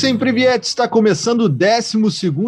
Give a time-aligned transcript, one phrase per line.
[0.00, 1.98] Sem Priviet está começando o 12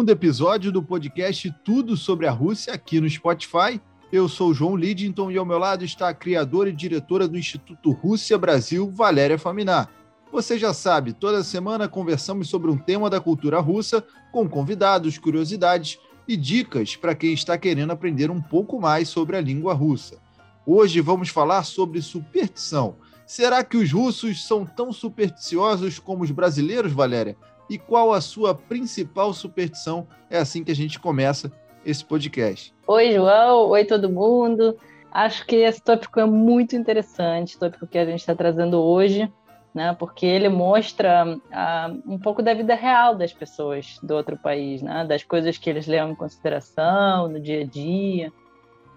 [0.09, 3.79] episódio do podcast Tudo sobre a Rússia aqui no Spotify.
[4.11, 7.37] Eu sou o João Lidington e ao meu lado está a criadora e diretora do
[7.37, 9.87] Instituto Rússia Brasil, Valéria Faminar.
[10.31, 15.99] Você já sabe, toda semana conversamos sobre um tema da cultura russa com convidados, curiosidades
[16.27, 20.17] e dicas para quem está querendo aprender um pouco mais sobre a língua russa.
[20.65, 22.95] Hoje vamos falar sobre superstição.
[23.35, 27.35] Será que os russos são tão supersticiosos como os brasileiros, Valéria?
[27.67, 30.07] E qual a sua principal superstição?
[30.29, 31.51] É assim que a gente começa
[31.83, 32.71] esse podcast.
[32.85, 33.69] Oi, João.
[33.69, 34.77] Oi, todo mundo.
[35.11, 39.27] Acho que esse tópico é muito interessante, tópico que a gente está trazendo hoje,
[39.73, 39.95] né?
[39.97, 45.07] Porque ele mostra uh, um pouco da vida real das pessoas do outro país, né?
[45.09, 48.31] Das coisas que eles levam em consideração no dia a dia.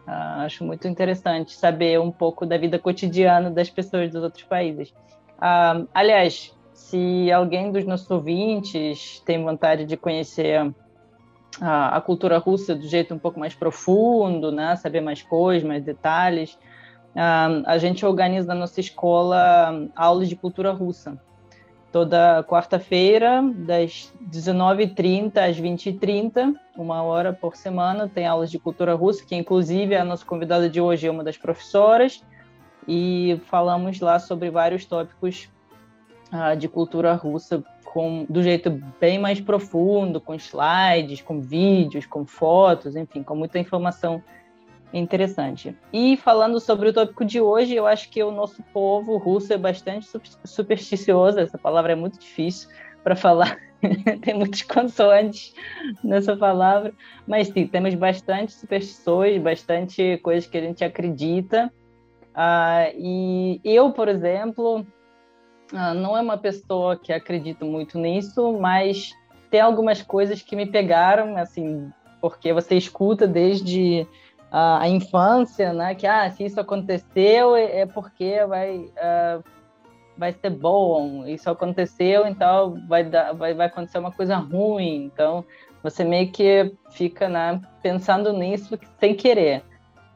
[0.07, 4.91] Uh, acho muito interessante saber um pouco da vida cotidiana das pessoas dos outros países.
[5.39, 10.73] Uh, aliás, se alguém dos nossos ouvintes tem vontade de conhecer
[11.61, 14.77] a, a, cultura russa do jeito um pouco mais profundo, né?
[14.77, 16.53] saber mais coisas, mais detalhes,
[17.15, 21.19] uh, a gente organiza na nossa escola aulas de cultura russa
[21.97, 29.25] toda quarta-feira, das 19h30 às 20h30, uma hora por semana, tem aulas de cultura russa,
[29.25, 32.23] que inclusive a nossa convidada de hoje é uma das professoras,
[32.87, 35.49] e falamos lá sobre vários tópicos
[36.31, 42.27] uh, de cultura russa com, do jeito bem mais profundo, com slides, com vídeos, com
[42.27, 44.23] fotos, enfim, com muita informação
[44.93, 45.77] interessante.
[45.93, 49.59] E falando sobre o tópico de hoje, eu acho que o nosso povo russo é
[49.59, 50.09] bastante
[50.45, 52.69] supersticioso, essa palavra é muito difícil
[53.03, 53.59] para falar,
[54.23, 55.55] tem muitas consoantes
[56.03, 56.93] nessa palavra,
[57.27, 61.73] mas sim, temos bastante superstições, bastante coisas que a gente acredita.
[62.35, 64.81] Uh, e eu, por exemplo,
[65.73, 69.13] uh, não é uma pessoa que acredito muito nisso, mas
[69.51, 71.91] tem algumas coisas que me pegaram, assim,
[72.21, 74.07] porque você escuta desde
[74.51, 75.95] a, a, infância, né?
[75.95, 79.45] Que ah, se isso aconteceu é, é porque vai uh,
[80.17, 81.27] vai ser bom.
[81.27, 85.05] Isso aconteceu, então vai dar, vai, vai acontecer uma coisa ruim.
[85.05, 85.45] Então
[85.83, 89.63] você meio que fica né, pensando nisso sem querer.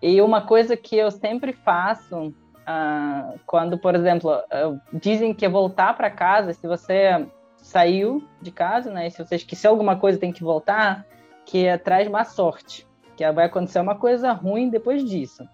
[0.03, 5.49] E uma coisa que eu sempre faço uh, quando, por exemplo, uh, dizem que é
[5.49, 7.27] voltar para casa, se você
[7.59, 9.11] saiu de casa, né?
[9.11, 11.05] Se você esqueceu alguma coisa, tem que voltar,
[11.45, 12.89] que traz má sorte
[13.21, 15.47] que vai acontecer uma coisa ruim depois disso.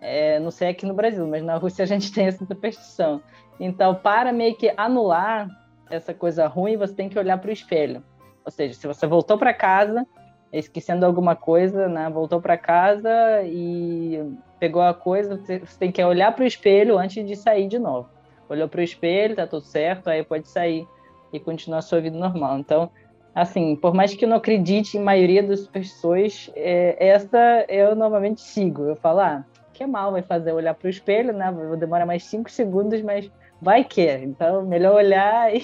[0.00, 3.22] É, não sei aqui no Brasil, mas na Rússia a gente tem essa superstição.
[3.60, 5.48] Então, para meio que anular
[5.88, 8.02] essa coisa ruim, você tem que olhar para o espelho.
[8.44, 10.04] Ou seja, se você voltou para casa,
[10.52, 12.10] esquecendo alguma coisa, né?
[12.10, 14.20] voltou para casa e
[14.58, 18.10] pegou a coisa, você tem que olhar para o espelho antes de sair de novo.
[18.48, 20.86] Olhou para o espelho, tá tudo certo, aí pode sair
[21.32, 22.58] e continuar a sua vida normal.
[22.58, 22.90] Então,
[23.36, 28.40] assim, por mais que eu não acredite em maioria das pessoas, é, essa eu normalmente
[28.40, 28.84] sigo.
[28.84, 31.52] Eu falo, ah, que mal vai fazer olhar para o espelho, né?
[31.52, 33.30] Vou demorar mais cinco segundos, mas
[33.60, 34.10] vai que.
[34.10, 35.62] Então, melhor olhar e,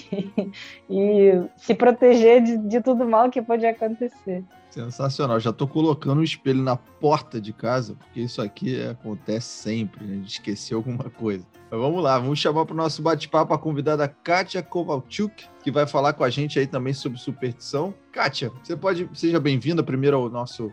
[0.90, 4.44] e se proteger de, de tudo mal que pode acontecer.
[4.72, 5.38] Sensacional.
[5.38, 10.16] Já estou colocando o espelho na porta de casa, porque isso aqui acontece sempre, né?
[10.16, 11.46] De esquecer alguma coisa.
[11.70, 15.86] Mas vamos lá, vamos chamar para o nosso bate-papo a convidada Kátia Kovalchuk, que vai
[15.86, 17.92] falar com a gente aí também sobre superstição.
[18.10, 20.72] Kátia, você pode, seja bem-vinda primeiro ao nosso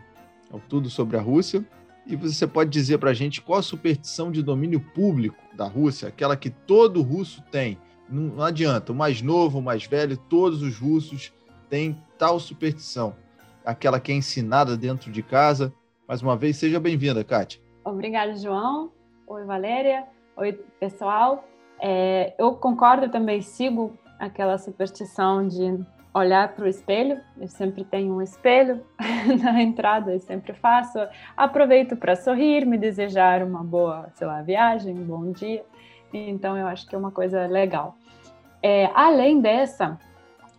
[0.50, 1.62] ao tudo sobre a Rússia.
[2.06, 6.08] E você pode dizer para a gente qual a superstição de domínio público da Rússia,
[6.08, 7.76] aquela que todo russo tem.
[8.08, 11.34] Não, não adianta, o mais novo, o mais velho, todos os russos
[11.68, 13.14] têm tal superstição.
[13.64, 15.72] Aquela que é ensinada dentro de casa.
[16.08, 17.60] Mais uma vez, seja bem-vinda, Kátia.
[17.84, 18.90] Obrigada, João.
[19.26, 20.04] Oi, Valéria.
[20.36, 21.44] Oi, pessoal.
[21.80, 25.78] É, eu concordo também, sigo aquela superstição de
[26.12, 27.20] olhar para o espelho.
[27.40, 28.84] Eu sempre tenho um espelho
[29.42, 30.98] na entrada, eu sempre faço.
[31.36, 35.64] Aproveito para sorrir, me desejar uma boa, sei lá, viagem, um bom dia.
[36.12, 37.96] Então, eu acho que é uma coisa legal.
[38.62, 39.98] É, além dessa,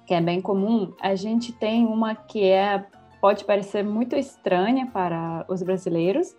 [0.05, 2.85] que é bem comum, a gente tem uma que é
[3.21, 6.35] pode parecer muito estranha para os brasileiros,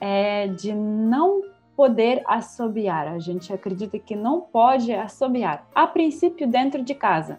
[0.00, 1.40] é de não
[1.76, 3.06] poder assobiar.
[3.06, 7.38] A gente acredita que não pode assobiar, a princípio dentro de casa,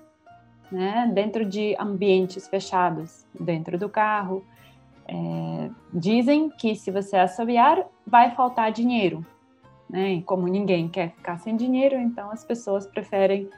[0.72, 1.12] né?
[1.14, 4.44] dentro de ambientes fechados, dentro do carro.
[5.10, 9.26] É, dizem que se você assobiar, vai faltar dinheiro.
[9.90, 10.14] Né?
[10.14, 13.50] E como ninguém quer ficar sem dinheiro, então as pessoas preferem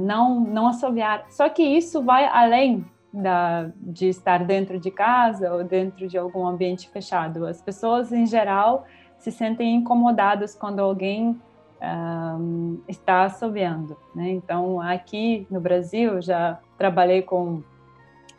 [0.00, 1.26] não, não assobiar.
[1.30, 6.46] Só que isso vai além da, de estar dentro de casa ou dentro de algum
[6.46, 7.46] ambiente fechado.
[7.46, 8.86] As pessoas, em geral,
[9.18, 11.40] se sentem incomodados quando alguém
[11.80, 13.96] um, está assobiando.
[14.14, 14.30] Né?
[14.30, 17.62] Então, aqui no Brasil, já trabalhei com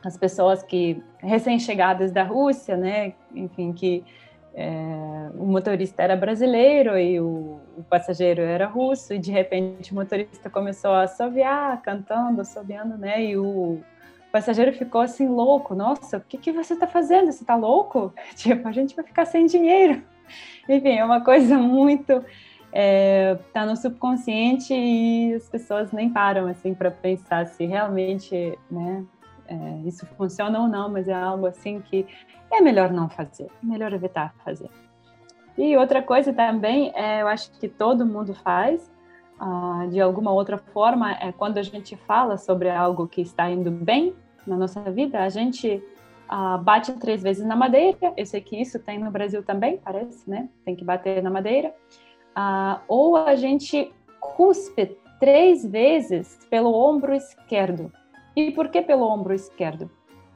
[0.04, 3.14] as pessoas que recém-chegadas da Rússia, né?
[3.34, 4.04] enfim, que
[4.54, 9.96] é, o motorista era brasileiro e o, o, passageiro era russo, e de repente o
[9.96, 13.24] motorista começou a assoviar, cantando, assoviando, né?
[13.24, 13.82] E o
[14.32, 17.32] passageiro ficou assim louco: Nossa, o que, que você está fazendo?
[17.32, 18.14] Você está louco?
[18.36, 20.02] Tipo, a gente vai ficar sem dinheiro.
[20.68, 22.24] Enfim, é uma coisa muito
[22.78, 29.06] é, tá no subconsciente e as pessoas nem param assim para pensar se realmente, né,
[29.48, 29.56] é,
[29.86, 32.06] isso funciona ou não, mas é algo assim que
[32.52, 34.70] é melhor não fazer, é melhor evitar fazer.
[35.58, 38.92] E outra coisa também, é, eu acho que todo mundo faz,
[39.40, 43.72] ah, de alguma outra forma, é quando a gente fala sobre algo que está indo
[43.72, 44.14] bem
[44.46, 45.82] na nossa vida, a gente
[46.28, 48.14] ah, bate três vezes na madeira.
[48.18, 50.50] Eu sei que isso tem no Brasil também, parece, né?
[50.66, 51.74] Tem que bater na madeira
[52.36, 57.92] ah, ou a gente cuspe três vezes pelo ombro esquerdo.
[58.36, 59.90] E por que pelo ombro esquerdo?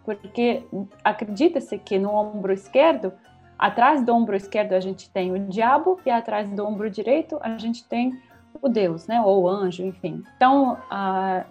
[0.06, 0.64] Porque
[1.04, 3.12] acredita-se que no ombro esquerdo,
[3.60, 7.58] atrás do ombro esquerdo a gente tem o diabo e atrás do ombro direito a
[7.58, 8.18] gente tem
[8.62, 9.22] o Deus, né?
[9.22, 10.24] Ou o anjo, enfim.
[10.36, 11.46] Então, ah,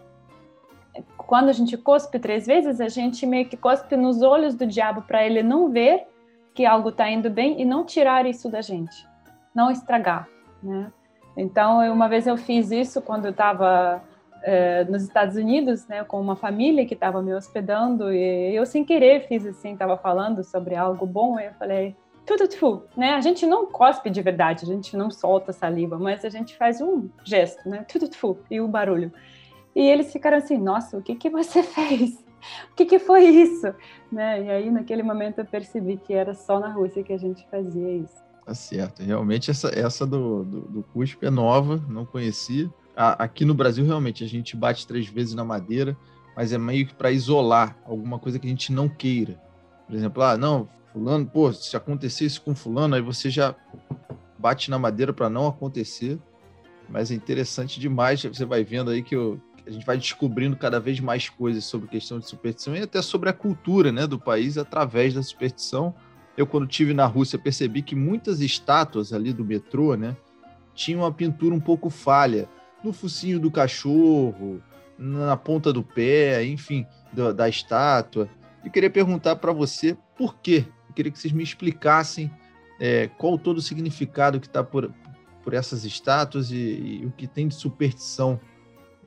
[1.17, 5.03] quando a gente cospe três vezes, a gente meio que cospe nos olhos do diabo
[5.03, 6.07] para ele não ver
[6.55, 9.07] que algo está indo bem e não tirar isso da gente,
[9.55, 10.29] não estragar
[10.63, 10.93] né?
[11.37, 14.03] Então, uma vez eu fiz isso quando eu estava
[14.43, 18.85] é, nos Estados Unidos, né, com uma família que estava me hospedando e eu sem
[18.85, 21.97] querer fiz assim, estava falando sobre algo bom e eu falei
[22.29, 23.15] tudo tu, né?
[23.15, 26.79] A gente não cospe de verdade, a gente não solta saliva, mas a gente faz
[26.79, 27.87] um gesto, né?
[27.89, 29.11] Tudo tu e o barulho.
[29.75, 32.23] E eles ficaram assim, nossa, o que que você fez?
[32.71, 33.75] O que que foi isso?
[34.13, 34.43] Né?
[34.45, 37.97] E aí naquele momento eu percebi que era só na Rússia que a gente fazia
[37.97, 38.23] isso.
[38.45, 39.03] Tá certo.
[39.03, 42.71] Realmente essa, essa do, do, do cuspe é nova, não conhecia.
[42.99, 45.97] A, aqui no Brasil, realmente, a gente bate três vezes na madeira,
[46.37, 49.41] mas é meio que para isolar alguma coisa que a gente não queira.
[49.87, 53.55] Por exemplo, ah, não, fulano, pô, se acontecer isso com fulano, aí você já
[54.37, 56.19] bate na madeira para não acontecer.
[56.89, 60.81] Mas é interessante demais, você vai vendo aí que eu, a gente vai descobrindo cada
[60.81, 64.59] vez mais coisas sobre questão de superstição e até sobre a cultura né, do país
[64.59, 65.95] através da superstição
[66.39, 70.17] eu, quando tive na Rússia, percebi que muitas estátuas ali do metrô, né,
[70.73, 72.49] tinham uma pintura um pouco falha
[72.83, 74.63] no focinho do cachorro,
[74.99, 78.29] na ponta do pé, enfim, da, da estátua.
[78.65, 80.65] Eu queria perguntar para você por quê.
[80.89, 82.31] Eu queria que vocês me explicassem
[82.81, 84.93] é, qual todo o significado que está por,
[85.43, 88.41] por essas estátuas e, e, o que tem de superstição,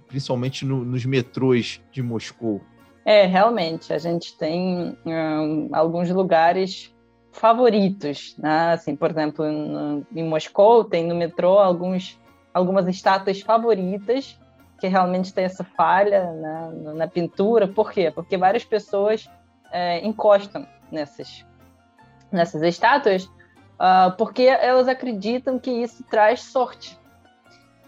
[0.08, 2.62] principalmente no, nos metrôs de Moscou.
[3.06, 6.94] É, realmente, a gente tem hum, alguns lugares
[7.32, 8.74] favoritos, né?
[8.74, 12.20] Assim, por exemplo, no, em Moscou tem no metrô alguns,
[12.54, 14.40] algumas estátuas favoritas
[14.80, 17.68] que realmente tem essa falha né, na pintura.
[17.68, 18.12] Por quê?
[18.12, 19.30] Porque várias pessoas
[19.72, 21.46] é, encostam nessas,
[22.32, 23.30] nessas estátuas
[23.82, 27.00] uh, porque elas acreditam que isso traz sorte.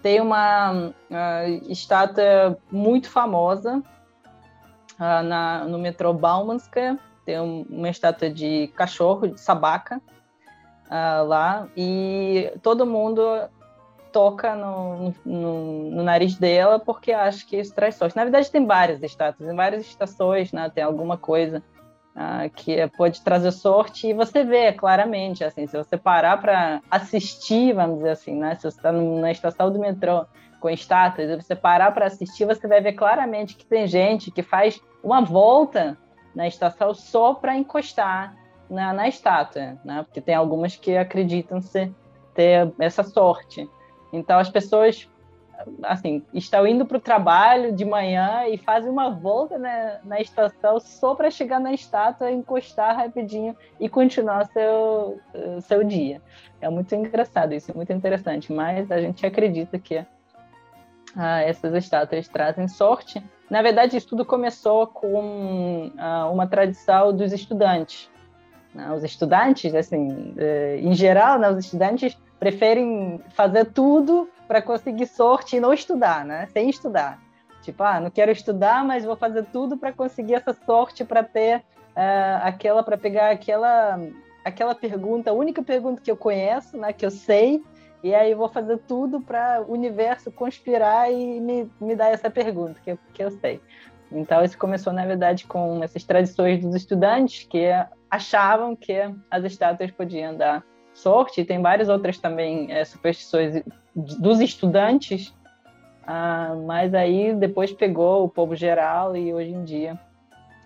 [0.02, 8.68] Tem uma uh, estátua muito famosa uh, na, no metrô Baumanskaya, tem uma estátua de
[8.76, 10.02] cachorro, de sabaca,
[11.26, 13.24] lá, e todo mundo
[14.14, 18.16] toca no, no, no, nariz dela porque acha que isso traz sorte.
[18.16, 21.62] Na verdade, tem várias estátuas, em várias estações, né, tem alguma coisa
[22.16, 27.74] uh, que pode trazer sorte, e você vê claramente, assim, se você parar para assistir,
[27.74, 30.26] vamos dizer assim, né, se você está na estação do metrô
[30.60, 34.44] com estátuas, e você parar para assistir, você vai ver claramente que tem gente que
[34.44, 35.98] faz uma volta
[36.36, 38.36] na estação só para encostar
[38.70, 40.04] na, na estátua, né?
[40.04, 41.94] Porque tem algumas que acreditam ser
[42.34, 43.70] ter essa sorte.
[44.14, 45.10] Então as pessoas
[45.84, 50.80] assim estão indo para o trabalho de manhã e fazem uma volta na, na estação
[50.80, 55.20] só para chegar na estátua, encostar rapidinho e continuar seu
[55.62, 56.22] seu dia.
[56.62, 58.54] É muito engraçado isso, é muito interessante.
[58.54, 60.06] Mas a gente acredita que
[61.16, 63.22] ah, essas estátuas trazem sorte
[63.54, 68.10] na verdade, isso tudo começou com uh, uma tradição dos estudantes.
[68.74, 68.92] Né?
[68.92, 75.56] Os estudantes, assim, uh, em geral, né, os estudantes preferem fazer tudo para conseguir sorte
[75.56, 76.46] e não estudar, né?
[76.52, 77.18] Sem estudar.
[77.62, 81.60] Tipo, ah, não quero estudar, mas vou fazer tudo para conseguir essa sorte, para ter
[81.60, 83.98] uh, aquela, para pegar aquela,
[84.44, 87.64] aquela pergunta, a única pergunta que eu conheço, né, que eu sei,
[88.04, 92.78] e aí vou fazer tudo para o universo conspirar e me, me dar essa pergunta,
[92.84, 93.62] que, que eu sei.
[94.12, 97.70] Então, isso começou, na verdade, com essas tradições dos estudantes que
[98.12, 99.00] achavam que
[99.32, 100.62] as estátuas podiam dar
[100.94, 103.64] sorte, tem várias outras também é, superstições
[103.96, 105.34] dos estudantes,
[106.06, 110.00] ah, mas aí depois pegou o povo geral e hoje em dia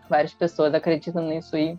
[0.10, 1.78] várias pessoas acreditam nisso e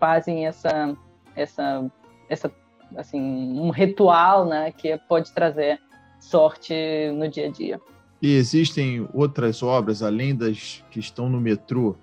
[0.00, 0.96] fazem essa,
[1.34, 1.90] essa,
[2.28, 2.52] essa
[2.96, 3.20] assim,
[3.58, 5.80] um ritual né, que pode trazer
[6.20, 6.74] sorte
[7.14, 7.80] no dia a dia.
[8.20, 11.96] E existem outras obras, além das que estão no metrô,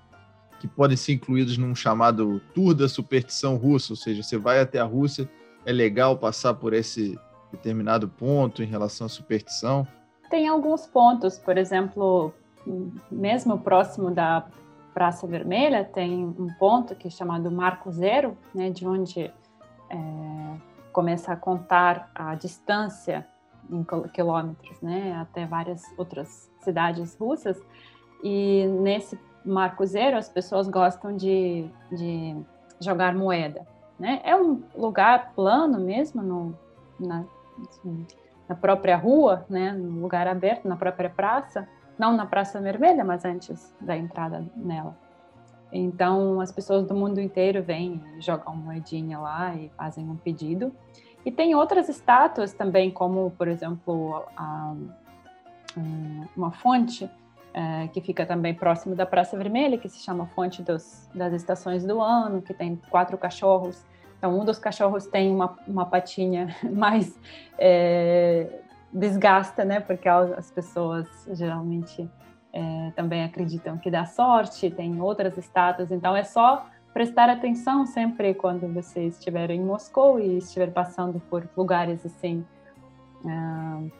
[0.59, 4.79] que podem ser incluídas num chamado Tour da Superstição Russa, ou seja, você vai até
[4.79, 5.29] a Rússia,
[5.65, 7.17] é legal passar por esse
[7.51, 9.87] determinado ponto em relação à superstição?
[10.29, 12.33] Tem alguns pontos, por exemplo,
[13.11, 14.45] mesmo próximo da
[14.93, 19.33] Praça Vermelha, tem um ponto que é chamado Marco Zero, né, de onde é,
[20.91, 23.27] começa a contar a distância
[23.69, 27.59] em quilômetros, né, até várias outras cidades russas.
[28.23, 32.35] E nesse marco zero, as pessoas gostam de, de
[32.79, 33.67] jogar moeda.
[33.99, 34.21] Né?
[34.23, 36.57] É um lugar plano mesmo, no,
[36.99, 37.23] na,
[37.67, 38.05] assim,
[38.47, 39.71] na própria rua, né?
[39.71, 44.97] no lugar aberto, na própria praça, não na Praça Vermelha, mas antes da entrada nela.
[45.71, 50.71] Então, as pessoas do mundo inteiro vêm, jogam moedinha lá e fazem um pedido.
[51.25, 54.75] E tem outras estátuas também, como, por exemplo, a,
[55.75, 55.81] a,
[56.35, 57.09] uma fonte
[57.53, 61.85] é, que fica também próximo da Praça Vermelha, que se chama Fonte dos, das Estações
[61.85, 63.85] do Ano, que tem quatro cachorros.
[64.17, 67.19] Então, um dos cachorros tem uma, uma patinha mais
[67.59, 68.47] é,
[68.91, 69.79] desgasta, né?
[69.79, 72.09] Porque as pessoas geralmente
[72.51, 75.91] é, também acreditam que dá sorte, tem outras estátuas.
[75.91, 81.49] Então, é só prestar atenção sempre quando você estiver em Moscou e estiver passando por
[81.57, 82.45] lugares assim
[83.25, 83.91] uh,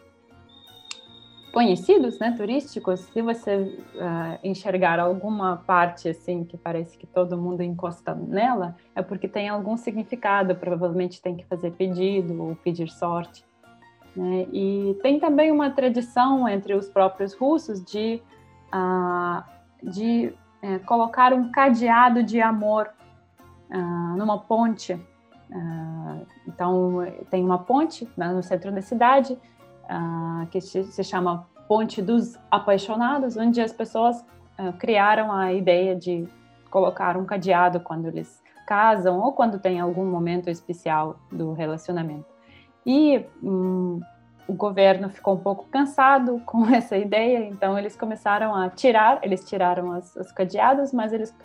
[1.53, 3.01] conhecidos, né, turísticos.
[3.01, 9.03] Se você uh, enxergar alguma parte assim que parece que todo mundo encosta nela, é
[9.03, 10.55] porque tem algum significado.
[10.55, 13.45] Provavelmente tem que fazer pedido ou pedir sorte.
[14.15, 14.47] Né?
[14.51, 18.19] E tem também uma tradição entre os próprios russos de
[18.73, 19.43] uh,
[19.83, 22.89] de é, colocar um cadeado de amor
[23.69, 24.93] uh, numa ponte.
[24.93, 29.37] Uh, então, tem uma ponte né, no centro da cidade
[29.83, 34.23] uh, que se chama Ponte dos Apaixonados, onde as pessoas
[34.77, 36.27] criaram a ideia de
[36.69, 42.25] colocar um cadeado quando eles casam ou quando tem algum momento especial do relacionamento.
[42.85, 43.99] E hum,
[44.47, 49.47] o governo ficou um pouco cansado com essa ideia, então eles começaram a tirar, eles
[49.47, 51.35] tiraram as, os cadeados, mas eles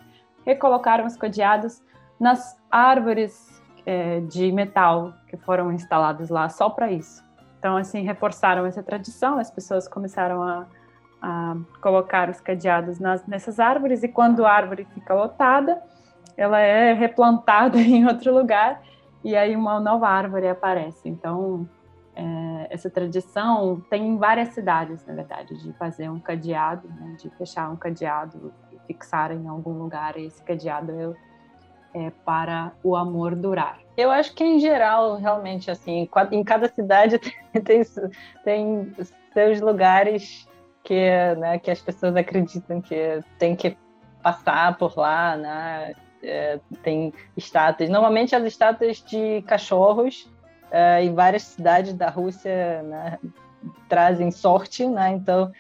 [0.44, 1.82] recolocaram os cadeados
[2.18, 7.22] nas árvores é, de metal que foram instaladas lá só para isso.
[7.58, 10.66] Então, assim, reforçaram essa tradição, as pessoas começaram a,
[11.20, 15.82] a colocar os cadeados nas, nessas árvores, e quando a árvore fica lotada,
[16.36, 18.80] ela é replantada em outro lugar,
[19.24, 21.08] e aí uma nova árvore aparece.
[21.08, 21.68] Então,
[22.14, 27.30] é, essa tradição tem em várias cidades, na verdade, de fazer um cadeado, né, de
[27.30, 31.14] fechar um cadeado e fixar em algum lugar esse cadeado é,
[31.94, 33.78] é, para o amor durar.
[33.96, 37.18] Eu acho que em geral, realmente, assim, em cada cidade
[37.64, 37.82] tem,
[38.44, 38.94] tem
[39.32, 40.48] seus lugares
[40.84, 43.76] que, né, que as pessoas acreditam que tem que
[44.22, 45.94] passar por lá, né?
[46.22, 47.88] É, tem estátuas.
[47.88, 50.28] Normalmente as estátuas de cachorros
[50.72, 53.18] uh, em várias cidades da Rússia né,
[53.88, 55.10] trazem sorte, né?
[55.12, 55.52] Então,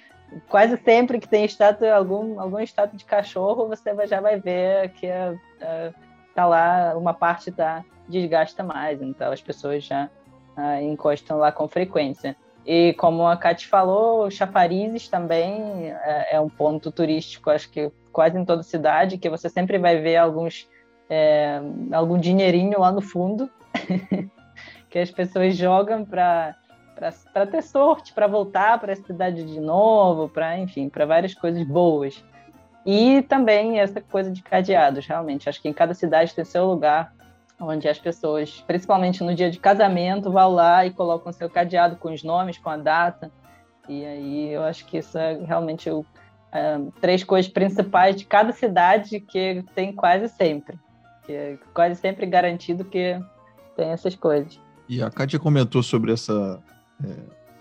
[0.48, 5.06] quase sempre que tem estátua, algum, algum estátua de cachorro, você já vai ver que
[5.06, 5.94] uh,
[6.38, 10.08] tá lá, uma parte tá, desgasta mais, então as pessoas já
[10.56, 12.36] uh, encostam lá com frequência.
[12.64, 18.38] E como a Kate falou, Chaparizes também é, é, um ponto turístico, acho que quase
[18.38, 20.68] em toda cidade, que você sempre vai ver alguns
[21.10, 23.50] é, algum dinheirinho lá no fundo.
[24.88, 26.54] que as pessoas jogam para
[27.32, 31.64] para ter sorte, para voltar para a cidade de novo, para enfim, para várias coisas
[31.66, 32.24] boas.
[32.90, 35.46] E também essa coisa de cadeados, realmente.
[35.46, 37.12] Acho que em cada cidade tem seu lugar
[37.60, 42.10] onde as pessoas, principalmente no dia de casamento, vão lá e colocam seu cadeado com
[42.10, 43.30] os nomes, com a data.
[43.86, 46.02] E aí eu acho que isso é realmente o,
[46.50, 50.78] é, três coisas principais de cada cidade que tem quase sempre.
[51.26, 53.20] Que é quase sempre garantido que
[53.76, 54.58] tem essas coisas.
[54.88, 56.58] E a Kátia comentou sobre essa
[57.04, 57.12] é,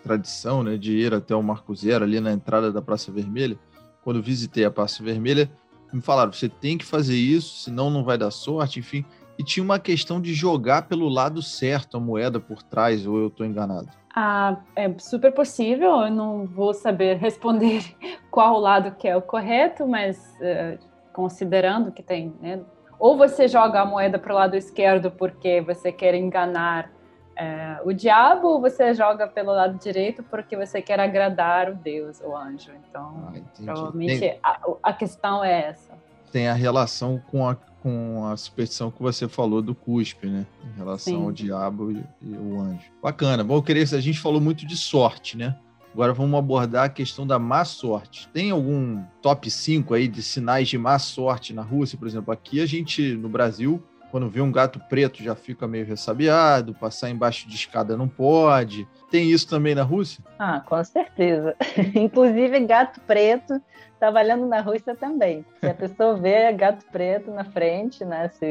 [0.03, 3.59] tradição né, de ir até o Marco Zero, ali na entrada da Praça Vermelha.
[4.07, 5.51] Quando visitei a Praça Vermelha,
[5.91, 9.03] me falaram: você tem que fazer isso, senão não vai dar sorte, enfim.
[9.37, 13.27] E tinha uma questão de jogar pelo lado certo a moeda por trás, ou eu
[13.27, 13.89] estou enganado?
[14.15, 17.83] Ah, é super possível, eu não vou saber responder
[18.31, 20.79] qual lado que é o correto, mas uh,
[21.11, 22.61] considerando que tem, né,
[22.97, 26.89] ou você joga a moeda para o lado esquerdo porque você quer enganar
[27.37, 32.35] é, o diabo você joga pelo lado direito porque você quer agradar o Deus, o
[32.35, 32.71] anjo.
[32.89, 34.39] Então, ah, provavelmente Tem...
[34.41, 35.93] a, a, questão é essa.
[36.31, 40.47] Tem a relação com a, com a superstição que você falou do cuspe, né?
[40.65, 41.23] Em relação Sim.
[41.23, 42.91] ao diabo e, e, o anjo.
[43.03, 43.43] Bacana.
[43.43, 45.55] Bom, queria, a gente falou muito de sorte, né?
[45.93, 48.27] Agora vamos abordar a questão da má sorte.
[48.29, 52.33] Tem algum top 5 aí de sinais de má sorte na Rússia, por exemplo?
[52.33, 57.09] Aqui a gente, no Brasil, quando vê um gato preto já fica meio ressabiado, passar
[57.09, 58.87] embaixo de escada não pode.
[59.11, 60.23] Tem isso também na Rússia?
[60.39, 61.55] Ah, com certeza.
[61.95, 63.61] Inclusive gato preto
[63.99, 65.45] trabalhando na Rússia também.
[65.59, 68.29] Se a pessoa vê gato preto na frente, né?
[68.29, 68.45] Se,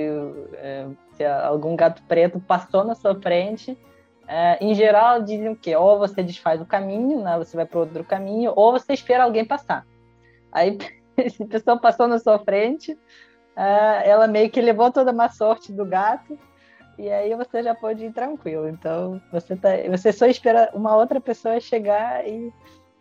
[0.55, 3.79] é, se algum gato preto passou na sua frente,
[4.29, 5.77] é, em geral dizem o quê?
[5.77, 7.39] Ou você desfaz o caminho, né?
[7.39, 9.87] Você vai para outro caminho, ou você espera alguém passar.
[10.51, 10.77] Aí,
[11.31, 12.99] se a pessoa passou na sua frente,
[13.57, 16.39] ela meio que levou toda a má sorte do gato
[16.99, 18.69] e aí você já pode ir tranquilo.
[18.69, 22.53] Então você tá, você só espera uma outra pessoa chegar e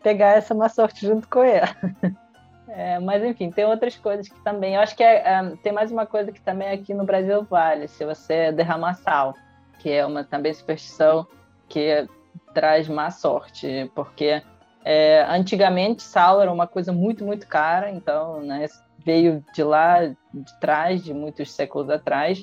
[0.04, 1.70] pegar essa má sorte junto com ela.
[2.68, 4.76] É, mas enfim, tem outras coisas que também.
[4.76, 7.88] Eu acho que é, é, tem mais uma coisa que também aqui no Brasil vale,
[7.88, 9.34] se você derramar sal,
[9.80, 11.26] que é uma também superstição
[11.70, 12.06] que
[12.54, 14.42] traz má sorte, porque
[14.84, 18.66] é, antigamente sal era uma coisa muito, muito cara, então né,
[19.06, 22.40] veio de lá, de trás, de muitos séculos atrás,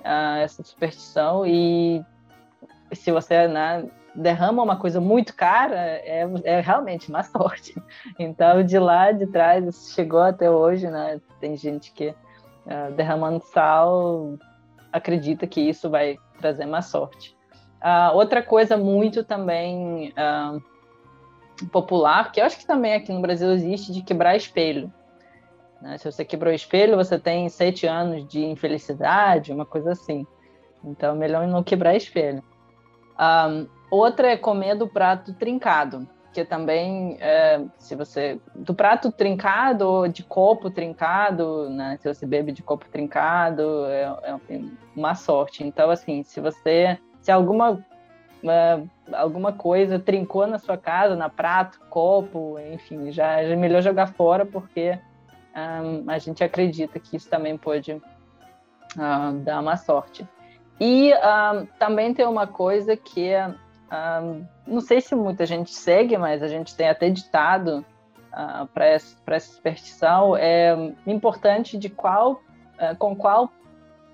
[0.00, 1.46] uh, essa superstição.
[1.46, 2.04] E
[2.92, 7.74] se você né, derrama uma coisa muito cara, é, é realmente má sorte.
[8.18, 11.20] Então, de lá de trás, isso chegou até hoje, né?
[11.40, 14.38] Tem gente que uh, derramando sal
[14.92, 17.36] acredita que isso vai trazer má sorte.
[17.82, 23.52] Uh, outra coisa muito também uh, popular, que eu acho que também aqui no Brasil
[23.52, 24.92] existe, de quebrar espelho.
[25.84, 25.98] Né?
[25.98, 30.26] Se você quebrou o espelho, você tem sete anos de infelicidade, uma coisa assim.
[30.82, 32.42] Então, é melhor não quebrar espelho.
[33.20, 38.40] Um, outra é comer do prato trincado, que também, é, se você.
[38.54, 41.98] Do prato trincado ou de copo trincado, né?
[42.00, 44.02] Se você bebe de copo trincado, é,
[44.48, 44.60] é
[44.96, 45.62] uma sorte.
[45.62, 46.98] Então, assim, se você.
[47.20, 47.84] Se alguma.
[48.42, 53.80] É, alguma coisa trincou na sua casa, na prato, copo, enfim, já, já é melhor
[53.80, 54.98] jogar fora, porque
[55.54, 60.26] um, a gente acredita que isso também pode uh, dar uma sorte.
[60.80, 63.32] E um, também tem uma coisa que
[63.92, 67.84] um, não sei se muita gente segue, mas a gente tem até ditado uh,
[68.32, 73.52] ah, para essa, essa superstição, é importante de qual, uh, com qual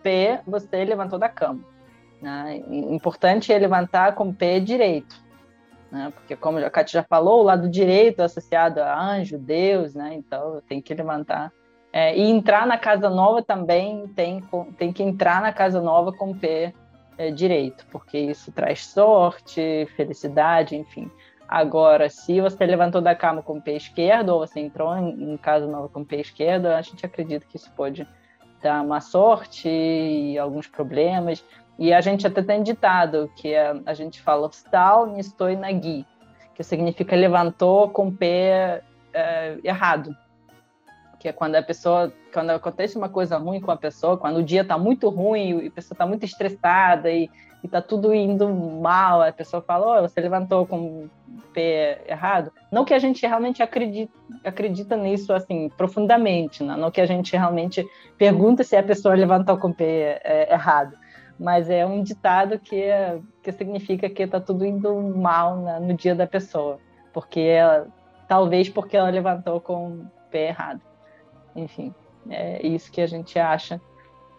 [0.02, 1.64] pé você levantou da cama.
[2.20, 2.62] Né?
[2.68, 5.29] Importante é levantar com o pé direito
[5.90, 6.12] né?
[6.14, 10.14] Porque como a Kátia já falou, o lado direito é associado a anjo, Deus, né?
[10.14, 11.52] Então tem que levantar.
[11.92, 14.42] É, e entrar na casa nova também tem,
[14.78, 16.72] tem que entrar na casa nova com o pé
[17.18, 21.10] é, direito, porque isso traz sorte, felicidade, enfim.
[21.48, 25.36] Agora, se você levantou da cama com o pé esquerdo, ou você entrou em, em
[25.36, 28.06] casa nova com o pé esquerdo, a gente acredita que isso pode
[28.62, 31.44] dar uma sorte e alguns problemas.
[31.80, 36.04] E a gente até tem ditado que a, a gente fala "stal estou nagi",
[36.54, 38.82] que significa levantou com o pé
[39.14, 40.14] é, errado.
[41.18, 44.42] Que é quando a pessoa, quando acontece uma coisa ruim com a pessoa, quando o
[44.42, 47.30] dia está muito ruim e a pessoa está muito estressada e
[47.64, 51.10] está tudo indo mal, a pessoa fala, oh, você levantou com o
[51.54, 52.52] pé errado.
[52.70, 54.12] Não que a gente realmente acredita,
[54.44, 56.76] acredita nisso assim profundamente, né?
[56.76, 57.86] não que a gente realmente
[58.18, 60.94] pergunta se a pessoa levantou com o pé é, errado
[61.40, 62.84] mas é um ditado que,
[63.42, 66.78] que significa que está tudo indo mal na, no dia da pessoa,
[67.14, 67.88] porque ela,
[68.28, 70.82] talvez porque ela levantou com o pé errado.
[71.56, 71.94] Enfim,
[72.28, 73.80] é isso que a gente acha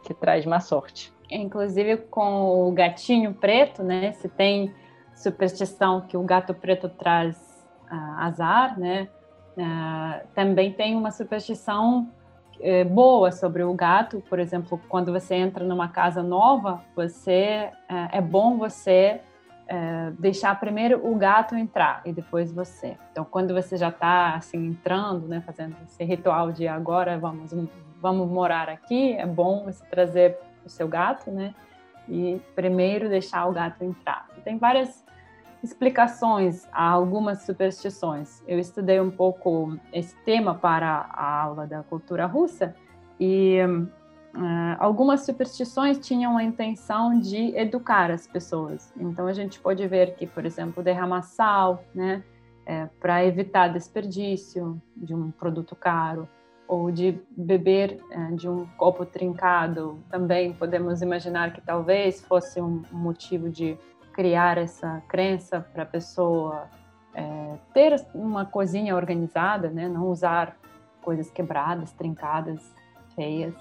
[0.04, 1.12] que traz má sorte.
[1.32, 4.12] Inclusive com o gatinho preto, né?
[4.12, 4.72] Se tem
[5.16, 7.36] superstição que o gato preto traz
[7.92, 9.10] uh, azar, né?
[9.58, 12.10] Uh, também tem uma superstição
[12.62, 14.24] é, boa sobre o gato.
[14.30, 19.22] Por exemplo, quando você entra numa casa nova, você é, é bom você
[19.68, 22.98] é, deixar primeiro o gato entrar e depois você.
[23.12, 27.52] Então, quando você já está assim entrando, né, fazendo esse ritual de agora vamos
[28.02, 31.54] vamos morar aqui, é bom você trazer o seu gato, né?
[32.10, 34.28] E primeiro deixar o gato entrar.
[34.44, 35.06] Tem várias
[35.64, 38.44] explicações a algumas superstições.
[38.48, 42.76] Eu estudei um pouco esse tema para a aula da cultura russa
[43.20, 48.92] e uh, algumas superstições tinham a intenção de educar as pessoas.
[49.00, 52.24] Então a gente pode ver que, por exemplo, derramar sal, né,
[52.66, 56.28] é, para evitar desperdício de um produto caro
[56.68, 62.82] ou de beber é, de um copo trincado, também podemos imaginar que talvez fosse um
[62.92, 63.78] motivo de
[64.22, 66.70] criar essa crença para a pessoa
[67.16, 69.90] é, ter uma cozinha organizada, né?
[69.90, 70.56] Não usar
[71.02, 72.72] coisas quebradas, trincadas,
[73.16, 73.56] feias.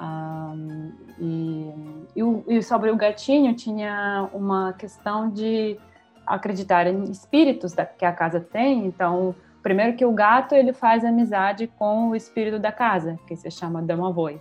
[0.00, 1.74] Um, e,
[2.16, 5.78] e, e, sobre o gatinho tinha uma questão de
[6.26, 8.86] acreditar em espíritos da, que a casa tem.
[8.86, 13.50] Então, primeiro que o gato ele faz amizade com o espírito da casa, que se
[13.50, 14.40] chama Damavoi.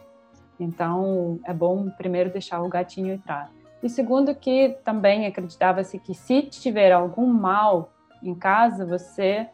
[0.58, 3.59] Então, é bom primeiro deixar o gatinho entrar.
[3.81, 9.47] E segundo que também acreditava-se que se tiver algum mal em casa, você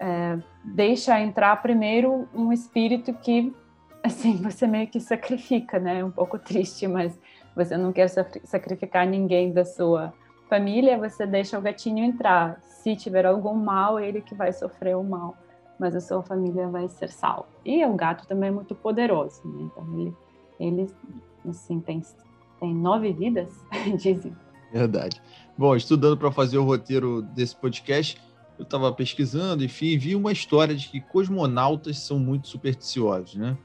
[0.00, 3.54] é, deixa entrar primeiro um espírito que,
[4.02, 6.04] assim, você meio que sacrifica, né?
[6.04, 7.18] Um pouco triste, mas
[7.54, 10.12] você não quer sacrificar ninguém da sua
[10.48, 12.60] família, você deixa o gatinho entrar.
[12.62, 15.36] Se tiver algum mal, ele que vai sofrer o mal,
[15.78, 17.48] mas a sua família vai ser salva.
[17.64, 19.62] E o gato também é muito poderoso, né?
[19.62, 20.16] Então ele,
[20.60, 20.90] ele
[21.48, 22.02] assim, tem,
[22.64, 23.50] tem nove vidas,
[24.00, 24.34] dizem.
[24.72, 25.20] Verdade.
[25.56, 28.18] Bom, estudando para fazer o roteiro desse podcast,
[28.58, 33.56] eu estava pesquisando, enfim, vi uma história de que cosmonautas são muito supersticiosos, né?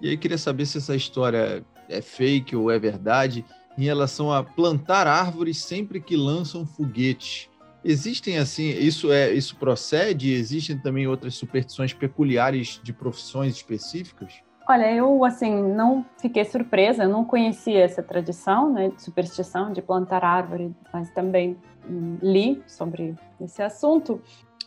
[0.00, 3.44] E aí queria saber se essa história é fake ou é verdade
[3.76, 7.50] em relação a plantar árvores sempre que lançam foguetes.
[7.84, 10.32] Existem assim, isso é, isso procede?
[10.32, 14.34] Existem também outras superstições peculiares de profissões específicas?
[14.66, 19.82] Olha, eu assim não fiquei surpresa, eu não conhecia essa tradição, né, de superstição de
[19.82, 24.22] plantar árvore, mas também hum, li sobre esse assunto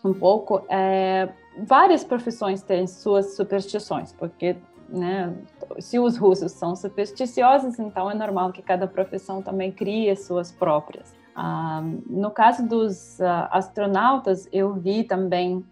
[0.06, 0.64] um pouco.
[0.70, 1.30] É,
[1.66, 4.56] várias profissões têm suas superstições, porque
[4.88, 5.36] né,
[5.80, 11.14] se os russos são supersticiosos, então é normal que cada profissão também crie suas próprias.
[11.36, 15.66] Ah, no caso dos ah, astronautas, eu vi também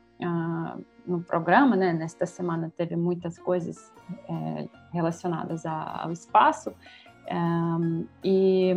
[1.08, 3.92] no programa, né, nesta semana teve muitas coisas
[4.28, 6.74] é, relacionadas a, ao espaço,
[7.32, 8.74] um, e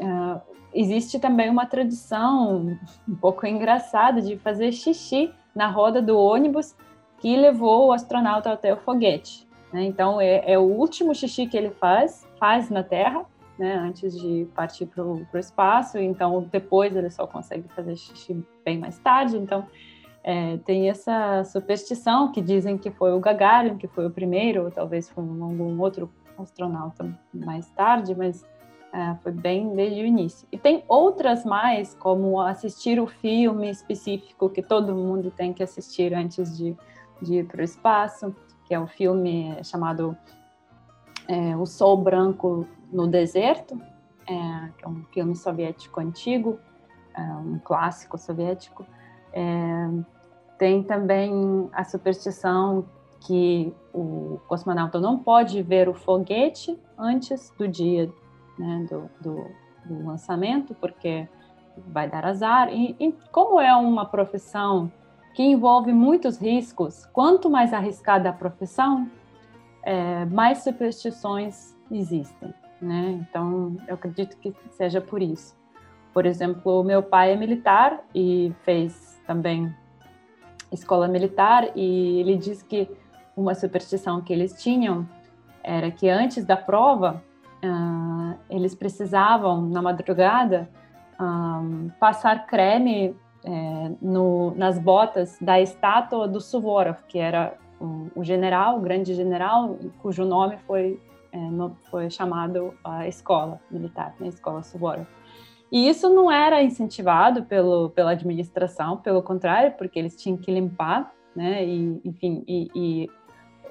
[0.00, 0.40] uh,
[0.74, 2.76] existe também uma tradição
[3.08, 6.74] um pouco engraçada de fazer xixi na roda do ônibus
[7.18, 9.46] que levou o astronauta até o foguete.
[9.72, 9.84] Né?
[9.84, 13.24] Então, é, é, o último xixi que ele faz, faz na Terra,
[13.58, 18.78] né, antes de partir para o espaço, então depois ele só consegue fazer xixi bem
[18.78, 19.36] mais tarde.
[19.36, 19.66] Então,
[20.24, 24.70] é, tem essa superstição que dizem que foi o Gagarin que foi o primeiro, ou
[24.70, 28.44] talvez foi algum outro astronauta mais tarde, mas
[28.92, 30.46] é, foi bem desde o início.
[30.52, 36.14] E tem outras mais, como assistir o filme específico que todo mundo tem que assistir
[36.14, 36.76] antes de,
[37.20, 38.34] de ir para o espaço,
[38.66, 40.16] que é um filme chamado
[41.26, 43.80] é, O Sol Branco no Deserto,
[44.28, 46.58] é, que é um filme soviético antigo,
[47.16, 48.86] é, um clássico soviético.
[49.32, 49.88] É,
[50.58, 52.84] tem também a superstição
[53.20, 58.10] que o cosmonauta não pode ver o foguete antes do dia
[58.58, 59.46] né, do, do,
[59.84, 61.28] do, lançamento, porque
[61.88, 62.72] vai dar azar.
[62.72, 64.90] E, e, como é uma profissão
[65.34, 69.10] que envolve muitos riscos, quanto mais arriscada a profissão,
[69.82, 72.52] é, mais superstições existem.
[72.80, 73.20] Né?
[73.28, 75.56] Então, eu acredito que seja por isso.
[76.12, 79.74] Por exemplo, meu pai é militar e fez também
[80.70, 82.88] escola militar e ele diz que
[83.36, 85.06] uma superstição que eles tinham
[85.62, 87.22] era que antes da prova
[87.62, 90.68] uh, eles precisavam na madrugada
[91.20, 98.24] um, passar creme é, no, nas botas da estátua do Suvorov, que era um, o
[98.24, 101.00] general, o grande general, cujo nome foi,
[101.32, 105.06] é, no, foi chamado a escola militar, a escola Suvorov.
[105.72, 111.10] E isso não era incentivado pelo, pela administração, pelo contrário, porque eles tinham que limpar,
[111.34, 111.64] né?
[111.64, 113.10] E, enfim, e, e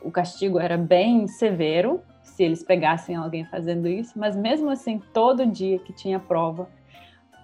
[0.04, 5.46] o castigo era bem severo se eles pegassem alguém fazendo isso, mas mesmo assim, todo
[5.46, 6.68] dia que tinha prova,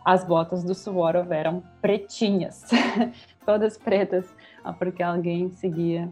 [0.03, 2.63] as botas do Suvorov eram pretinhas,
[3.45, 4.25] todas pretas,
[4.79, 6.09] porque alguém seguia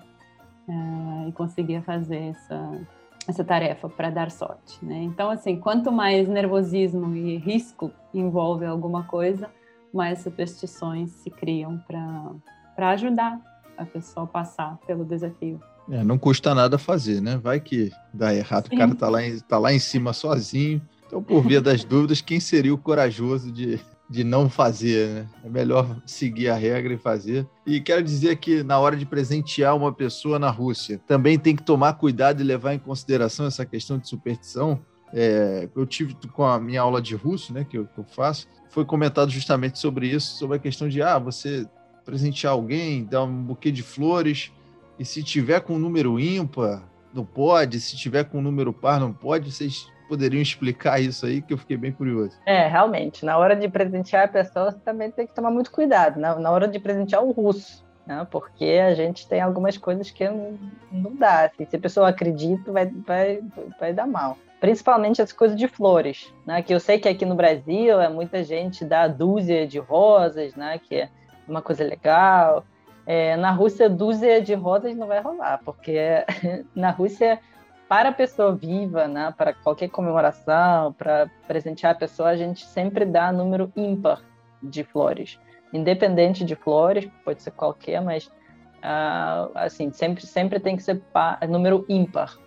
[0.68, 2.88] uh, e conseguia fazer essa,
[3.28, 5.02] essa tarefa para dar sorte, né?
[5.04, 9.50] Então, assim, quanto mais nervosismo e risco envolve alguma coisa,
[9.94, 13.40] mais superstições se criam para ajudar
[13.78, 15.60] a pessoa a passar pelo desafio.
[15.90, 17.38] É, não custa nada fazer, né?
[17.38, 18.76] Vai que dá errado, Sim.
[18.76, 20.82] o cara tá lá, em, tá lá em cima sozinho.
[21.06, 23.80] Então, por via das dúvidas, quem seria o corajoso de,
[24.10, 25.28] de não fazer, né?
[25.44, 27.48] É melhor seguir a regra e fazer.
[27.66, 31.64] E quero dizer que na hora de presentear uma pessoa na Rússia, também tem que
[31.64, 34.80] tomar cuidado e levar em consideração essa questão de superstição.
[35.14, 38.48] É, eu tive com a minha aula de russo, né, que eu, que eu, faço,
[38.70, 41.66] foi comentado justamente sobre isso, sobre a questão de ah, você
[42.04, 44.52] presentear alguém, dar um buquê de flores,
[45.00, 49.00] e se tiver com um número ímpar, não pode, se tiver com um número par,
[49.00, 52.38] não pode, vocês poderiam explicar isso aí, que eu fiquei bem curioso.
[52.46, 53.26] É, realmente.
[53.26, 56.20] Na hora de presentear a pessoa, você também tem que tomar muito cuidado.
[56.20, 58.26] Na, na hora de presentear o russo, né?
[58.30, 60.58] porque a gente tem algumas coisas que não,
[60.92, 61.46] não dá.
[61.46, 63.42] Assim, se a pessoa acredita, vai, vai,
[63.80, 64.38] vai dar mal.
[64.60, 66.62] Principalmente as coisas de flores, né?
[66.62, 70.80] que eu sei que aqui no Brasil é muita gente dá dúzia de rosas, né?
[70.80, 71.10] que é
[71.48, 72.64] uma coisa legal.
[73.06, 76.00] É, na Rússia, dúzia de rosas não vai rolar, porque
[76.74, 77.40] na Rússia
[77.88, 83.06] para a pessoa viva, né, para qualquer comemoração, para presentear a pessoa, a gente sempre
[83.06, 84.22] dá número ímpar
[84.62, 85.40] de flores.
[85.72, 91.40] Independente de flores, pode ser qualquer, mas uh, assim, sempre, sempre tem que ser par,
[91.48, 92.38] número ímpar.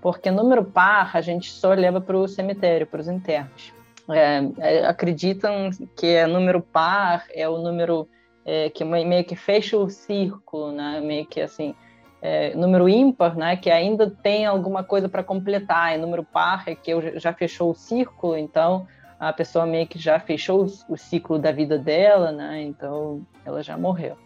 [0.00, 3.72] Porque número par a gente só leva para o cemitério, para os enterros.
[4.08, 8.08] É, é, acreditam que é número par é o número
[8.44, 11.00] é, que meio que fecha o círculo, né?
[11.00, 11.74] meio que assim,
[12.20, 16.74] é, número ímpar, né, que ainda tem alguma coisa para completar, e número par é
[16.74, 18.86] que eu já fechou o círculo, então
[19.18, 23.76] a pessoa meio que já fechou o, ciclo da vida dela, né, então ela já
[23.76, 24.16] morreu.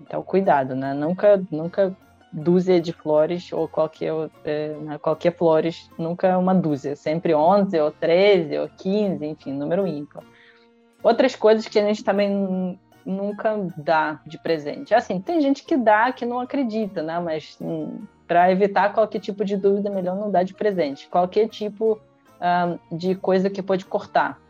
[0.00, 1.96] Então cuidado, né, nunca, nunca
[2.32, 4.12] dúzia de flores ou qualquer,
[4.44, 9.86] é, né, qualquer flores, nunca uma dúzia, sempre 11 ou 13 ou 15, enfim, número
[9.86, 10.22] ímpar.
[11.02, 14.94] Outras coisas que a gente também nunca dá de presente.
[14.94, 17.18] Assim, tem gente que dá que não acredita, né?
[17.20, 21.08] Mas hum, para evitar qualquer tipo de dúvida, melhor não dar de presente.
[21.08, 22.00] Qualquer tipo
[22.40, 24.40] um, de coisa que pode cortar.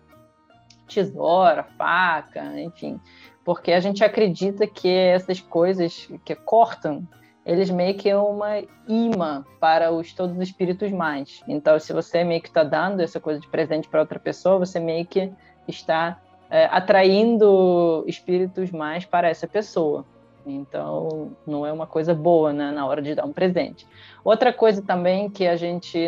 [0.86, 3.00] Tesoura, faca, enfim.
[3.44, 7.06] Porque a gente acredita que essas coisas que cortam,
[7.44, 11.42] eles meio que é uma imã para os todos os espíritos mais.
[11.46, 14.80] Então, se você meio que está dando essa coisa de presente para outra pessoa, você
[14.80, 15.30] meio que
[15.68, 20.04] está é, atraindo espíritos mais para essa pessoa.
[20.46, 23.86] Então, não é uma coisa boa né, na hora de dar um presente.
[24.22, 25.98] Outra coisa também que a gente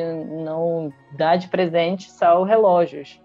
[0.43, 3.21] não dá de presente são relógios.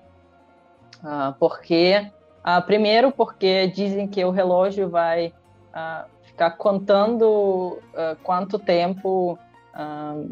[1.03, 2.09] Ah, porque,
[2.43, 5.33] ah, primeiro, porque dizem que o relógio vai
[5.73, 7.79] ah, ficar contando
[8.23, 9.37] quanto tempo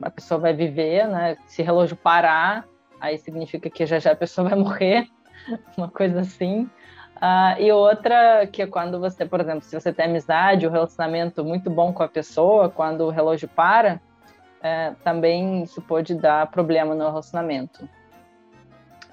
[0.02, 1.38] a pessoa vai viver, né?
[1.48, 2.66] Se o relógio parar,
[3.00, 5.08] aí significa que já já a pessoa vai morrer,
[5.78, 6.70] uma coisa assim.
[7.18, 11.44] Uh, e outra que é quando você, por exemplo, se você tem amizade, um relacionamento
[11.44, 14.00] muito bom com a pessoa, quando o relógio para,
[14.62, 17.88] é, também isso pode dar problema no relacionamento.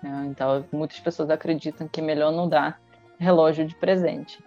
[0.05, 2.81] É, então, muitas pessoas acreditam que é melhor não dar
[3.19, 4.39] relógio de presente.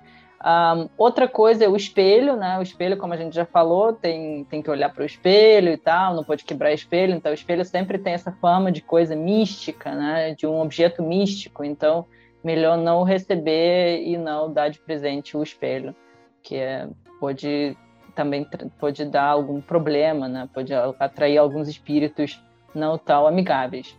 [0.41, 2.57] Um, outra coisa é o espelho, né?
[2.57, 5.77] O espelho, como a gente já falou, tem, tem que olhar para o espelho e
[5.77, 7.13] tal, não pode quebrar espelho.
[7.13, 10.33] Então, o espelho sempre tem essa fama de coisa mística, né?
[10.35, 11.63] De um objeto místico.
[11.63, 12.05] Então,
[12.43, 15.93] melhor não receber e não dar de presente o espelho,
[16.41, 16.87] que é,
[17.19, 17.77] pode
[18.15, 18.45] também
[18.77, 20.49] pode dar algum problema, né?
[20.53, 22.41] Pode atrair alguns espíritos
[22.73, 23.97] não tão amigáveis.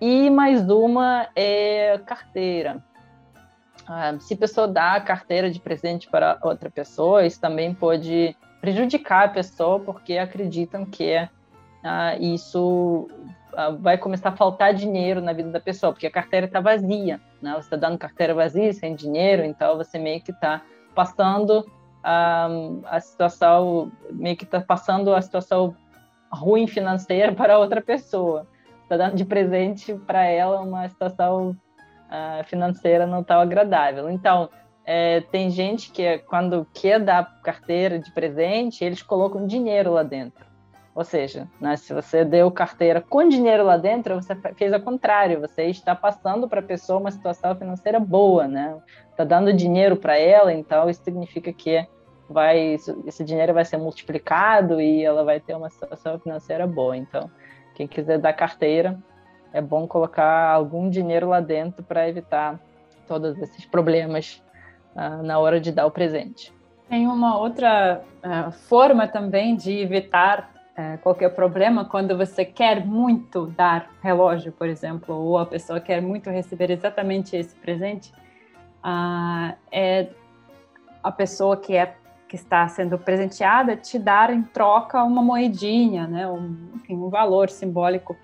[0.00, 2.82] E mais uma é carteira.
[3.92, 8.36] Ah, se a pessoa dá a carteira de presente para outra pessoa, isso também pode
[8.60, 11.28] prejudicar a pessoa, porque acreditam que
[11.82, 13.08] ah, isso
[13.52, 17.20] ah, vai começar a faltar dinheiro na vida da pessoa, porque a carteira está vazia,
[17.42, 17.52] né?
[17.54, 20.62] Você está dando carteira vazia, sem dinheiro, então você meio que está
[20.94, 21.66] passando
[22.04, 25.74] um, a situação, meio que está passando a situação
[26.30, 28.46] ruim financeira para outra pessoa.
[28.84, 31.56] Está dando de presente para ela uma situação
[32.44, 34.10] financeira não tão agradável.
[34.10, 34.48] Então,
[34.84, 40.50] é, tem gente que quando quer dar carteira de presente, eles colocam dinheiro lá dentro.
[40.94, 45.40] Ou seja, né, se você deu carteira com dinheiro lá dentro, você fez ao contrário,
[45.40, 48.76] você está passando para a pessoa uma situação financeira boa, né?
[49.10, 51.86] Está dando dinheiro para ela, então isso significa que
[52.28, 56.96] vai esse dinheiro vai ser multiplicado e ela vai ter uma situação financeira boa.
[56.96, 57.30] Então,
[57.74, 58.98] quem quiser dar carteira,
[59.52, 62.58] é bom colocar algum dinheiro lá dentro para evitar
[63.06, 64.42] todos esses problemas
[64.94, 66.52] uh, na hora de dar o presente.
[66.88, 73.46] Tem uma outra uh, forma também de evitar é, qualquer problema quando você quer muito
[73.48, 78.12] dar relógio, por exemplo, ou a pessoa quer muito receber exatamente esse presente,
[79.70, 80.08] é
[81.02, 81.94] a pessoa que é
[82.26, 87.50] que está sendo presenteada te dar em troca uma moedinha, né, um, enfim, um valor
[87.50, 88.16] simbólico,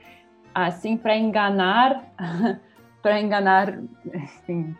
[0.64, 2.03] assim para enganar,
[3.03, 4.75] para enganar, enfim,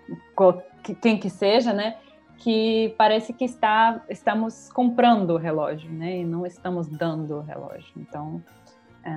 [1.03, 1.99] quem que seja, né,
[2.39, 6.19] que parece que está, estamos comprando o relógio, né?
[6.19, 7.93] E não estamos dando o relógio.
[7.97, 8.43] Então,
[9.05, 9.13] é,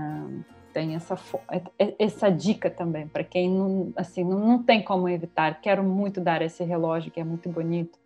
[0.73, 1.17] tem essa,
[1.49, 5.59] é, é, essa dica também para quem não, assim, não, não tem como evitar.
[5.61, 7.97] Quero muito dar esse relógio que é muito bonito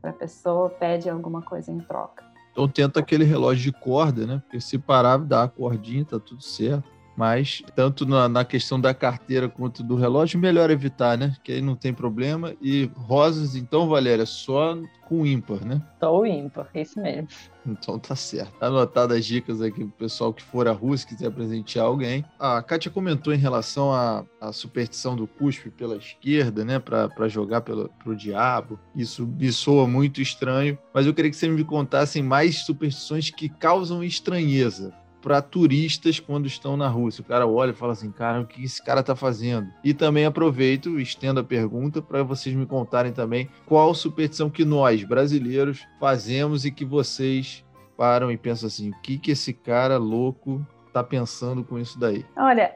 [0.00, 2.24] para a pessoa, pede alguma coisa em troca.
[2.52, 4.42] Então tenta aquele relógio de corda, né?
[4.44, 6.93] Porque se parar, dá a cordinha, tá tudo certo.
[7.16, 11.36] Mas, tanto na, na, questão da carteira quanto do relógio, melhor evitar, né?
[11.44, 12.54] Que aí não tem problema.
[12.60, 14.76] E rosas, então, Valéria, só
[15.08, 15.82] com ímpar, né?
[16.00, 17.28] Só o ímpar, é isso mesmo.
[17.66, 18.52] Então tá certo.
[18.60, 22.24] Anotadas as dicas aqui pro pessoal que for à Rússia, quiser presentear alguém.
[22.38, 26.78] A Kátia comentou em relação à, à superstição do cuspe pela esquerda, né?
[26.78, 28.78] Para jogar pelo, pro diabo.
[28.94, 33.48] Isso me soa muito estranho, mas eu queria que vocês me contassem mais superstições que
[33.48, 34.92] causam estranheza
[35.24, 37.22] para turistas quando estão na Rússia.
[37.22, 39.70] O cara olha e fala assim, cara, o que esse cara está fazendo?
[39.82, 45.02] E também aproveito, estendo a pergunta para vocês me contarem também qual superstição que nós,
[45.02, 47.64] brasileiros, fazemos e que vocês
[47.96, 52.26] param e pensam assim, o que que esse cara louco está pensando com isso daí?
[52.36, 52.74] Olha,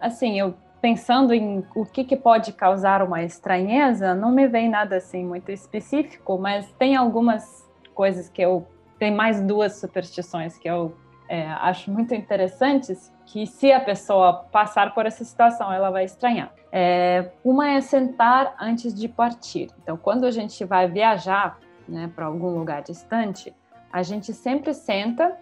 [0.00, 4.98] assim, eu pensando em o que, que pode causar uma estranheza, não me vem nada
[4.98, 8.64] assim muito específico, mas tem algumas coisas que eu
[9.00, 10.94] tem mais duas superstições que eu
[11.28, 16.50] é, acho muito interessantes que se a pessoa passar por essa situação, ela vai estranhar.
[16.72, 19.68] É, uma é sentar antes de partir.
[19.82, 23.54] Então, quando a gente vai viajar né, para algum lugar distante,
[23.92, 25.36] a gente sempre senta,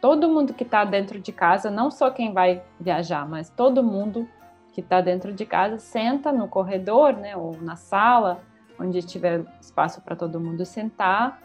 [0.00, 4.28] todo mundo que está dentro de casa, não só quem vai viajar, mas todo mundo
[4.72, 8.40] que está dentro de casa, senta no corredor né, ou na sala,
[8.78, 11.40] onde tiver espaço para todo mundo sentar,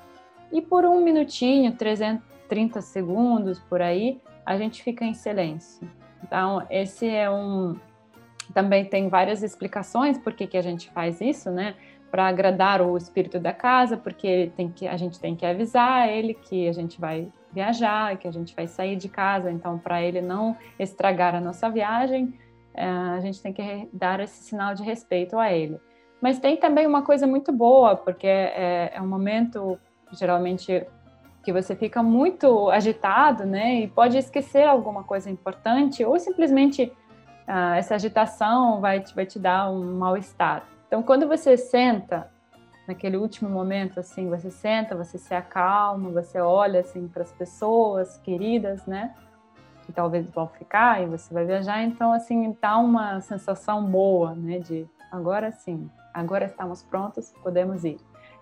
[0.52, 5.88] e por um minutinho, 300, 30 segundos por aí, a gente fica em silêncio.
[6.24, 7.78] Então, esse é um.
[8.54, 11.76] Também tem várias explicações por que, que a gente faz isso, né?
[12.10, 16.34] Para agradar o espírito da casa, porque tem que, a gente tem que avisar ele
[16.34, 19.52] que a gente vai viajar, que a gente vai sair de casa.
[19.52, 22.34] Então, para ele não estragar a nossa viagem,
[22.74, 25.80] é, a gente tem que dar esse sinal de respeito a ele.
[26.20, 29.80] Mas tem também uma coisa muito boa, porque é, é um momento,
[30.12, 30.86] geralmente
[31.50, 33.80] que você fica muito agitado, né?
[33.80, 36.94] E pode esquecer alguma coisa importante ou simplesmente
[37.48, 40.68] ah, essa agitação vai te, vai te dar um mal-estar.
[40.86, 42.30] Então, quando você senta
[42.88, 48.20] naquele último momento, assim, você senta, você se acalma, você olha assim para as pessoas
[48.20, 49.16] queridas, né?
[49.88, 54.60] Que talvez vão ficar e você vai viajar, então assim dá uma sensação boa, né?
[54.60, 57.98] De agora sim, agora estamos prontos, podemos ir.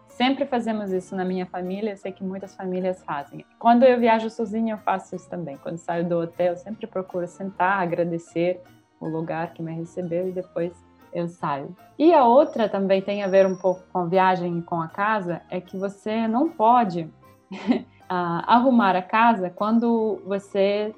[0.07, 3.45] Sempre fazemos isso na minha família, eu sei que muitas famílias fazem.
[3.59, 5.57] Quando eu viajo sozinha, eu faço isso também.
[5.57, 8.61] Quando saio do hotel, eu sempre procuro sentar, agradecer
[8.99, 10.73] o lugar que me recebeu e depois
[11.13, 11.75] eu saio.
[11.97, 14.87] E a outra também tem a ver um pouco com a viagem e com a
[14.87, 17.09] casa, é que você não pode
[18.09, 20.93] arrumar a casa quando você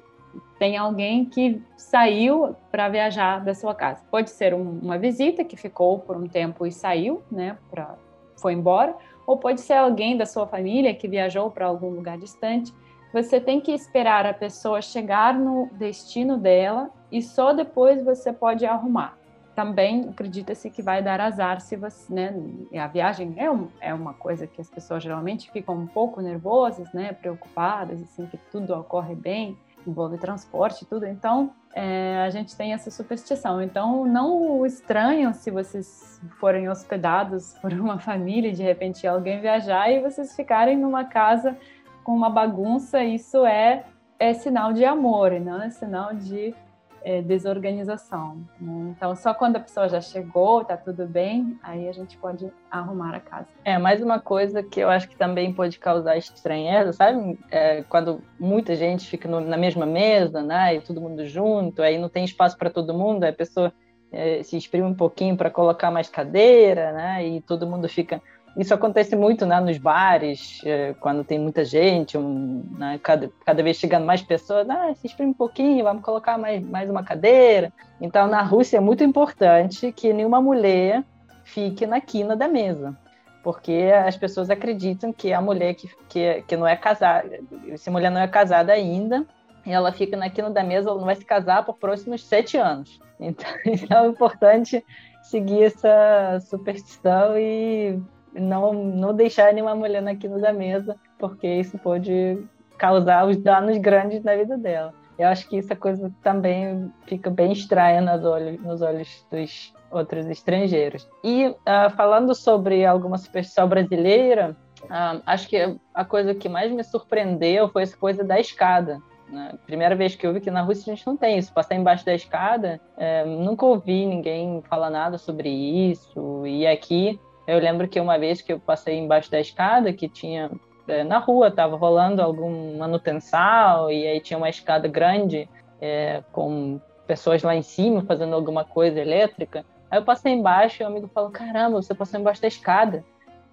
[0.58, 4.02] tem alguém que saiu para viajar da sua casa.
[4.10, 7.96] Pode ser um, uma visita que ficou por um tempo e saiu, né, pra,
[8.40, 8.94] foi embora,
[9.26, 12.72] ou pode ser alguém da sua família que viajou para algum lugar distante.
[13.12, 18.64] Você tem que esperar a pessoa chegar no destino dela e só depois você pode
[18.64, 19.18] arrumar.
[19.54, 22.34] Também acredita-se que vai dar azar se você, né?
[22.76, 26.92] A viagem é, um, é uma coisa que as pessoas geralmente ficam um pouco nervosas,
[26.92, 27.12] né?
[27.12, 31.06] Preocupadas, assim, que tudo ocorre bem envolve transporte e tudo.
[31.06, 33.62] Então, é, a gente tem essa superstição.
[33.62, 39.90] Então, não estranham se vocês forem hospedados por uma família e de repente alguém viajar
[39.90, 41.56] e vocês ficarem numa casa
[42.04, 43.02] com uma bagunça.
[43.02, 43.84] Isso é,
[44.18, 46.54] é sinal de amor, não é sinal de
[47.02, 48.46] é, desorganização.
[48.60, 48.94] Né?
[48.96, 53.14] Então, só quando a pessoa já chegou, tá tudo bem, aí a gente pode arrumar
[53.14, 53.48] a casa.
[53.64, 57.38] É, mais uma coisa que eu acho que também pode causar estranheza, sabe?
[57.50, 61.98] É, quando muita gente fica no, na mesma mesa, né, e todo mundo junto, aí
[61.98, 63.72] não tem espaço para todo mundo, a pessoa
[64.12, 68.20] é, se exprime um pouquinho para colocar mais cadeira, né, e todo mundo fica
[68.56, 73.62] isso acontece muito né, nos bares, é, quando tem muita gente, um, né, cada, cada
[73.62, 77.72] vez chegando mais pessoas, ah, se exprime um pouquinho, vamos colocar mais, mais uma cadeira.
[78.00, 81.04] Então, na Rússia é muito importante que nenhuma mulher
[81.44, 82.96] fique na quina da mesa,
[83.42, 87.28] porque as pessoas acreditam que a mulher que, que, que não é casada,
[87.76, 89.24] se a mulher não é casada ainda,
[89.64, 92.98] ela fica na quina da mesa, ela não vai se casar por próximos sete anos.
[93.18, 94.84] Então, então é importante
[95.22, 98.00] seguir essa superstição e
[98.34, 102.38] não, não deixar nenhuma mulher na quina da mesa, porque isso pode
[102.78, 104.94] causar os danos grandes na vida dela.
[105.18, 110.26] Eu acho que essa coisa também fica bem estranha nos olhos, nos olhos dos outros
[110.26, 111.06] estrangeiros.
[111.22, 116.82] E uh, falando sobre alguma superstição brasileira, uh, acho que a coisa que mais me
[116.82, 118.98] surpreendeu foi essa coisa da escada.
[119.28, 119.52] Né?
[119.66, 121.52] Primeira vez que eu vi que na Rússia a gente não tem isso.
[121.52, 126.46] Passar embaixo da escada, é, nunca ouvi ninguém falar nada sobre isso.
[126.46, 127.20] E aqui
[127.50, 130.50] eu lembro que uma vez que eu passei embaixo da escada, que tinha
[130.86, 135.48] é, na rua, estava rolando algum manutenção, e aí tinha uma escada grande
[135.80, 139.64] é, com pessoas lá em cima fazendo alguma coisa elétrica.
[139.90, 143.04] Aí eu passei embaixo e o amigo falou: Caramba, você passou embaixo da escada.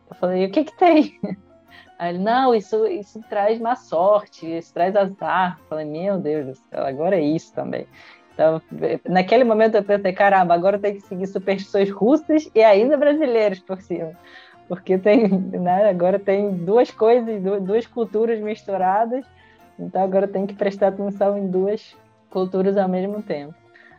[0.10, 1.20] Eu falei: O que que tem?
[1.98, 5.58] Aí ele: Não, isso, isso traz má sorte, isso traz azar.
[5.60, 7.88] Eu falei: Meu Deus do céu, agora é isso também.
[8.38, 8.62] Então,
[9.10, 13.82] naquele momento eu pensei: Caramba, agora tem que seguir superstições russas e ainda brasileiras por
[13.82, 14.12] cima.
[14.68, 19.26] Porque tem, né, agora tem duas coisas, duas culturas misturadas.
[19.80, 21.96] Então agora tem que prestar atenção em duas
[22.30, 23.56] culturas ao mesmo tempo.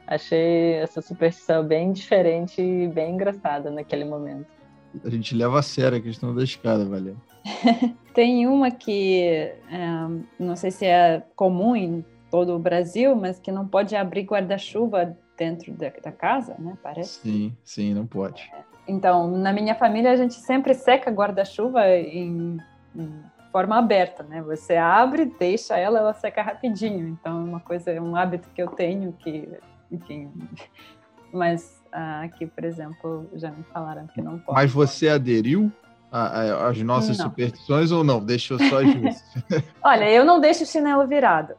[0.06, 4.46] Achei essa superstição bem diferente e bem engraçada naquele momento.
[5.04, 7.16] A gente leva a sério a questão da escada, Valeu.
[8.14, 9.52] Tem uma que é,
[10.38, 15.16] não sei se é comum em todo o Brasil, mas que não pode abrir guarda-chuva
[15.36, 16.76] dentro da, da, casa, né?
[16.82, 17.20] Parece.
[17.20, 18.50] Sim, sim, não pode.
[18.86, 22.58] Então, na minha família a gente sempre seca guarda-chuva em,
[22.96, 23.22] em
[23.52, 24.42] forma aberta, né?
[24.42, 27.08] Você abre, deixa ela, ela seca rapidinho.
[27.08, 29.48] Então, é uma coisa, é um hábito que eu tenho que,
[29.90, 30.30] enfim.
[31.32, 34.58] Mas ah, aqui, por exemplo, já me falaram que não pode.
[34.58, 35.70] Mas você aderiu
[36.10, 37.26] às nossas não.
[37.26, 38.24] superstições ou não?
[38.24, 39.24] Deixou só as
[39.82, 41.54] Olha, eu não deixo o chinelo virado.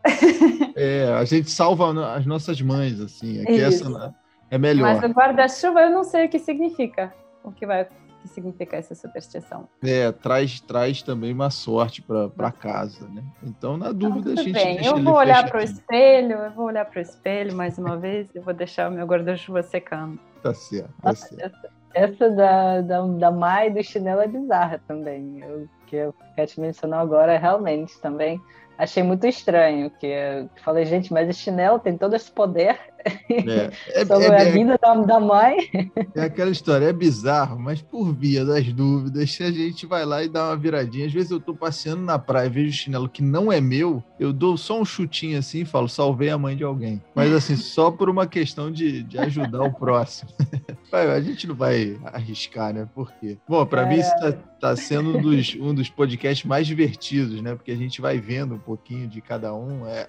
[0.75, 3.41] é, a gente salva as nossas mães, assim.
[3.41, 4.13] Aqui essa
[4.49, 4.95] é melhor.
[4.95, 7.13] Mas o guarda-chuva eu não sei o que significa.
[7.43, 7.87] O que vai
[8.21, 9.67] que significa essa superstição.
[9.81, 13.23] É, traz, traz também uma sorte para casa, né?
[13.41, 14.53] Então, na dúvida, então, a gente.
[14.53, 17.97] Bem, eu vou olhar para o espelho, eu vou olhar para o espelho mais uma
[17.97, 20.19] vez e vou deixar o meu guarda-chuva secando.
[20.41, 21.78] Tá certo, tá certo.
[21.93, 25.43] Essa, da, da, da Mai do chinelo é bizarra também.
[25.43, 28.39] O que eu quero te mencionar agora realmente também
[28.79, 33.71] achei muito estranho, que eu falei, gente, mas esse chinelo tem todo esse poder é,
[34.01, 35.69] é, sobre é, a vida da, da mãe.
[36.15, 40.23] É aquela história, é bizarro, mas por via das dúvidas, se a gente vai lá
[40.23, 43.21] e dá uma viradinha, às vezes eu tô passeando na praia e vejo chinelo que
[43.21, 46.63] não é meu, eu dou só um chutinho assim e falo, salvei a mãe de
[46.63, 47.01] alguém.
[47.15, 50.31] Mas assim, só por uma questão de, de ajudar o próximo.
[50.91, 52.87] a gente não vai arriscar, né?
[52.93, 53.37] Por quê?
[53.47, 57.55] Bom, para mim isso tá, tá sendo um dos, um dos podcasts mais divertidos, né?
[57.55, 59.85] Porque a gente vai vendo um pouquinho de cada um.
[59.87, 60.07] É,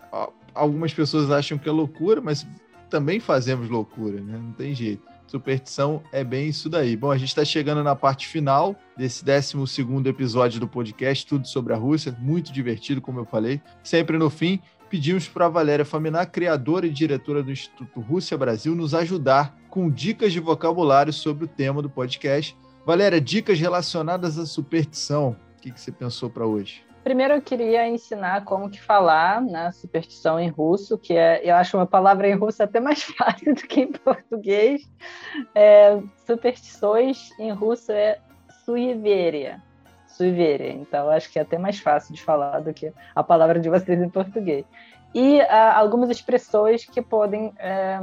[0.54, 2.46] algumas pessoas acham que é loucura, mas
[2.90, 4.36] também fazemos loucura, né?
[4.36, 5.02] Não tem jeito.
[5.26, 6.96] Superstição é bem isso daí.
[6.96, 9.54] Bom, a gente está chegando na parte final desse 12
[10.06, 12.16] episódio do podcast, tudo sobre a Rússia.
[12.18, 13.62] Muito divertido, como eu falei.
[13.82, 14.60] Sempre no fim,
[14.90, 19.88] pedimos para a Valéria Faminar, criadora e diretora do Instituto Rússia Brasil, nos ajudar com
[19.88, 22.56] dicas de vocabulário sobre o tema do podcast.
[22.84, 25.36] Valéria, dicas relacionadas à superstição.
[25.56, 26.89] O que, que você pensou para hoje?
[27.02, 31.54] Primeiro eu queria ensinar como que falar na né, superstição em russo, que é, eu
[31.56, 34.82] acho uma palavra em russo até mais fácil do que em português.
[35.54, 38.18] É, superstições em russo é
[38.64, 39.62] suiveria.
[40.06, 40.72] Suiveria.
[40.72, 44.00] Então acho que é até mais fácil de falar do que a palavra de vocês
[44.00, 44.66] em português.
[45.14, 48.00] E uh, algumas expressões que podem é,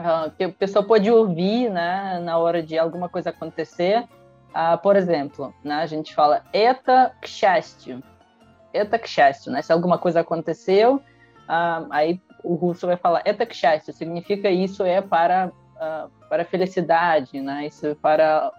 [0.00, 4.06] uh, que a pessoa pode ouvir, né, na hora de alguma coisa acontecer
[4.52, 8.02] Uh, por exemplo, né, a gente fala Eta Kshastio.
[8.72, 9.62] Eta Kshastio, né?
[9.62, 15.00] Se alguma coisa aconteceu, uh, aí o russo vai falar Eta Kshastio, significa isso é
[15.00, 17.66] para, uh, para felicidade, né?
[17.66, 18.52] Isso é para,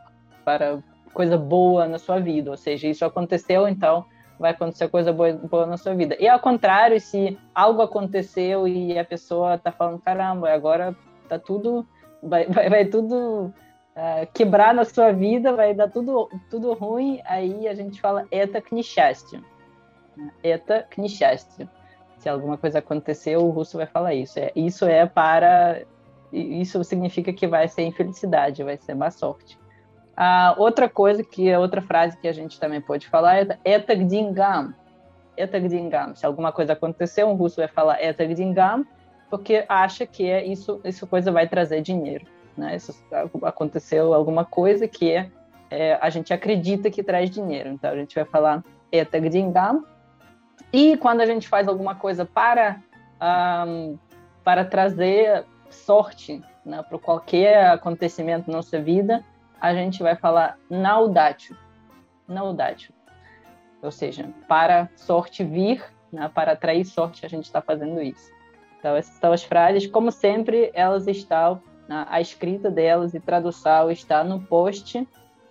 [0.43, 0.79] para
[1.13, 2.49] coisa boa na sua vida.
[2.49, 4.05] Ou seja, isso aconteceu, então
[4.39, 6.17] vai acontecer coisa boa, boa na sua vida.
[6.19, 10.95] E ao contrário, se algo aconteceu e a pessoa tá falando, caramba, agora
[11.29, 11.85] tá tudo...
[12.21, 13.53] Vai, vai, vai tudo
[13.95, 18.61] uh, quebrar na sua vida, vai dar tudo, tudo ruim, aí a gente fala eta
[18.61, 19.41] knishyastya.
[20.43, 21.69] Eta knishyastya.
[22.17, 24.39] Se alguma coisa acontecer, o russo vai falar isso.
[24.39, 25.81] É, isso é para...
[26.31, 29.55] Isso significa que vai ser infelicidade, vai ser má sorte.
[30.17, 33.93] Uh, outra coisa, que é outra frase que a gente também pode falar é eta
[33.93, 34.73] gdingam.
[35.37, 36.15] Eta gdingam.
[36.15, 38.83] Se alguma coisa acontecer, um russo vai falar eta gdingam,
[39.29, 42.25] porque acha que é isso, isso coisa vai trazer dinheiro
[42.57, 42.75] né?
[42.75, 42.95] Isso
[43.43, 45.11] aconteceu alguma coisa que
[45.69, 47.69] é, a gente acredita que traz dinheiro.
[47.69, 49.85] Então a gente vai falar etagdingam.
[50.71, 52.79] E quando a gente faz alguma coisa para
[53.67, 53.97] um,
[54.43, 59.23] para trazer sorte né, para qualquer acontecimento na nossa vida,
[59.59, 61.57] a gente vai falar naudatio.
[62.27, 62.93] Naudatio.
[63.81, 68.31] Ou seja, para sorte vir, né, para atrair sorte, a gente está fazendo isso.
[68.79, 69.87] Então, essas são as frases.
[69.87, 75.07] Como sempre, elas estão a escrita delas e tradução está no post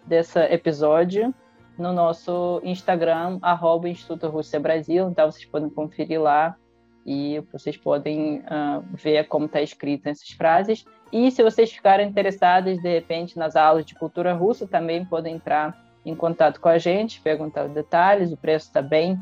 [0.06, 1.34] desse episódio
[1.78, 5.08] no nosso Instagram, arroba Instituto Rússia Brasil.
[5.08, 6.56] Então vocês podem conferir lá
[7.04, 10.84] e vocês podem uh, ver como está escrita essas frases.
[11.12, 15.76] E se vocês ficarem interessados, de repente, nas aulas de cultura russa, também podem entrar
[16.04, 18.32] em contato com a gente, perguntar os detalhes.
[18.32, 19.14] O preço está bem,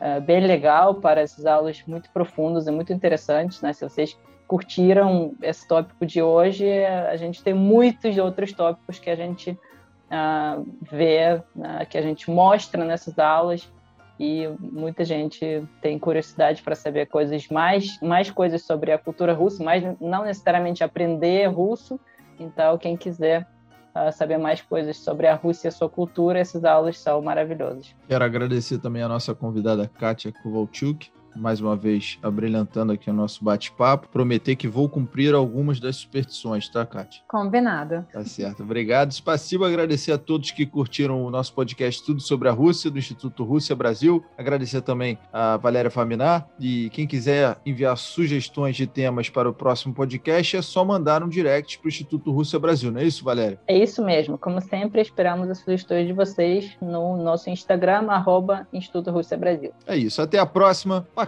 [0.00, 3.62] uh, bem legal para essas aulas muito profundas e muito interessantes.
[3.62, 3.72] Né?
[3.72, 4.18] Se vocês
[4.48, 6.66] curtiram esse tópico de hoje.
[6.84, 12.30] A gente tem muitos outros tópicos que a gente uh, vê, uh, que a gente
[12.30, 13.70] mostra nessas aulas
[14.18, 19.62] e muita gente tem curiosidade para saber coisas mais, mais coisas sobre a cultura russa,
[19.62, 22.00] mas não necessariamente aprender russo.
[22.40, 23.46] Então, quem quiser
[23.94, 27.94] uh, saber mais coisas sobre a Rússia e a sua cultura, essas aulas são maravilhosas.
[28.08, 33.44] Quero agradecer também a nossa convidada Kátia Kovalchuk, mais uma vez abrilhantando aqui o nosso
[33.44, 34.08] bate-papo.
[34.08, 37.22] Prometer que vou cumprir algumas das superstições, tá, Kátia?
[37.28, 38.06] Combinado.
[38.12, 38.62] Tá certo.
[38.62, 39.10] Obrigado.
[39.10, 43.44] Espacibo agradecer a todos que curtiram o nosso podcast Tudo sobre a Rússia, do Instituto
[43.44, 44.24] Rússia Brasil.
[44.36, 46.48] Agradecer também a Valéria Faminar.
[46.58, 51.28] E quem quiser enviar sugestões de temas para o próximo podcast, é só mandar um
[51.28, 53.60] direct para o Instituto Rússia Brasil, não é isso, Valéria?
[53.66, 54.38] É isso mesmo.
[54.38, 59.72] Como sempre, esperamos as sugestões de vocês no nosso Instagram, arroba Instituto Rússia Brasil.
[59.86, 60.20] É isso.
[60.20, 61.06] Até a próxima.
[61.14, 61.27] Pacá,